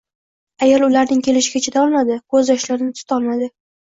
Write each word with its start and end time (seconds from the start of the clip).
Ayol 0.67 0.85
ularning 0.85 1.19
kelishiga 1.27 1.61
chidayolmadi, 1.65 2.15
ko'zyoshlarini 2.37 2.97
tutolmadi. 3.01 3.51